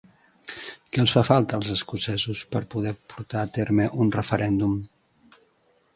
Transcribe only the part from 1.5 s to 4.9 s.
als escocesos per poder portar a terme un referèndum?